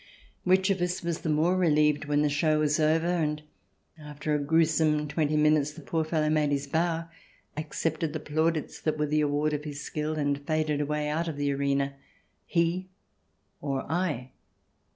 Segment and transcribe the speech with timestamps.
[0.45, 3.43] Which of us was the more relieved when the show was over, and,
[3.99, 7.07] after a gruesome twenty minutes, the poor fellow made his bow,
[7.55, 11.37] accepted the plaudits that were the award of his skill, and faded away out of
[11.37, 11.93] the arena—
[12.57, 12.89] he
[13.61, 14.31] or I